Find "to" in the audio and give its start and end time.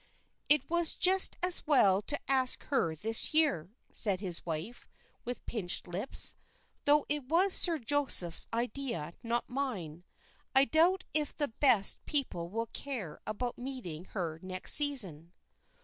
2.01-2.19